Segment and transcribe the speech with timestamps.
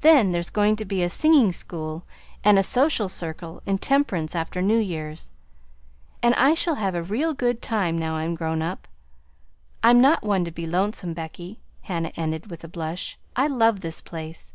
[0.00, 2.04] Then there's going to be a singing school
[2.42, 5.28] and a social circle in Temperance after New Year's,
[6.22, 8.88] and I shall have a real good time now I'm grown up.
[9.82, 14.00] I'm not one to be lonesome, Becky," Hannah ended with a blush; "I love this
[14.00, 14.54] place."